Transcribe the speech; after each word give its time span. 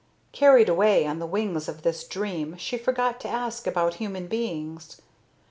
Carried 0.31 0.67
away 0.67 1.05
on 1.05 1.19
the 1.19 1.27
wings 1.27 1.67
of 1.69 1.83
this 1.83 2.03
dream, 2.07 2.57
she 2.57 2.75
forgot 2.75 3.19
to 3.19 3.29
ask 3.29 3.67
about 3.67 3.93
human 3.93 4.25
beings. 4.25 4.99